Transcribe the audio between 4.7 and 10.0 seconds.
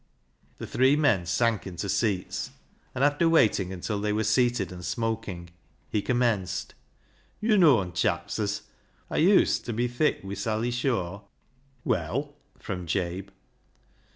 and smoking, he commenced —"Yo' known, chaps, as Aw uset be